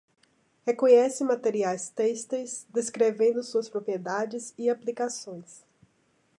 [0.65, 5.63] Reconhece materiais têxteis, descrevendo suas propriedades e aplicações.